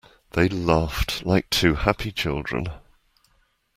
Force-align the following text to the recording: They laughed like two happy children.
They 0.31 0.49
laughed 0.49 1.27
like 1.27 1.47
two 1.51 1.75
happy 1.75 2.11
children. 2.11 2.69